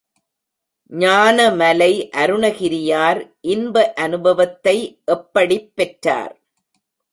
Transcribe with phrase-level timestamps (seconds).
[0.91, 2.09] ஞான மலை
[2.11, 3.21] அருணகிரியார்
[3.41, 4.77] இன்ப அநுபவத்தை
[5.05, 6.35] எப்படிப் பெற்றார்?